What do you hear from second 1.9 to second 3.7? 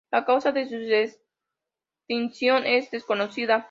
extinción es desconocida.